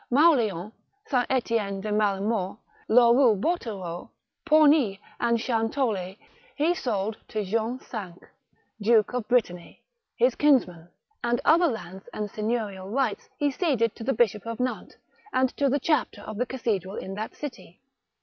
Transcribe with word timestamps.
Maul6on, 0.11 0.71
S. 1.11 1.25
Etienne 1.29 1.79
de 1.81 1.91
Malemort, 1.91 2.57
Loroux 2.89 3.39
Botereau, 3.39 4.09
Pornic, 4.47 4.99
and 5.19 5.37
Chantol6, 5.37 6.17
he 6.55 6.73
sold 6.73 7.17
to 7.27 7.43
John 7.43 7.77
V., 7.77 8.13
Duke 8.81 9.13
of 9.13 9.27
Brittany, 9.27 9.83
his 10.17 10.33
kinsman, 10.33 10.89
and 11.23 11.39
other 11.45 11.67
lands 11.67 12.09
and 12.13 12.31
seigneurial 12.31 12.89
rights 12.91 13.29
he 13.37 13.51
ceded 13.51 13.93
to 13.95 14.03
the 14.03 14.13
Bishop 14.13 14.47
of 14.47 14.59
Nantes, 14.59 14.97
and 15.33 15.55
to 15.57 15.69
the 15.69 15.79
chapter 15.79 16.21
of 16.23 16.37
the 16.39 16.47
cathedral 16.47 16.95
in 16.95 17.13
that 17.13 17.35
city. 17.35 17.79